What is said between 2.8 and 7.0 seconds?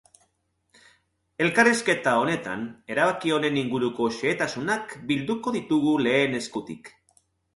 erabaki honen inguruko xehetasunak bilduko ditugu lehen eskutik.